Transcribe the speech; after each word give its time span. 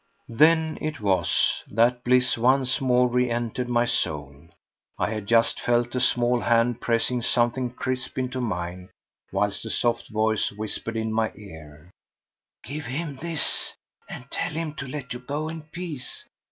Then 0.33 0.79
it 0.81 0.99
was, 0.99 1.29
Sir, 1.67 1.75
that 1.75 2.03
bliss 2.03 2.35
once 2.35 2.81
more 2.81 3.07
re 3.07 3.29
entered 3.29 3.69
my 3.69 3.85
soul. 3.85 4.47
I 4.97 5.11
had 5.11 5.27
just 5.27 5.59
felt 5.59 5.93
a 5.93 5.99
small 5.99 6.39
hand 6.41 6.81
pressing 6.81 7.21
something 7.21 7.69
crisp 7.69 8.17
into 8.17 8.41
mine, 8.41 8.89
whilst 9.31 9.63
a 9.63 9.69
soft 9.69 10.09
voice 10.09 10.51
whispered 10.51 10.95
in 10.97 11.13
my 11.13 11.31
ear: 11.35 11.91
"Give 12.63 12.85
him 12.87 13.17
this, 13.17 13.73
and 14.09 14.25
tell 14.31 14.53
him 14.53 14.73
to 14.77 14.87
let 14.87 15.13
you 15.13 15.19
go 15.19 15.47
in 15.47 15.61
peace. 15.71 16.27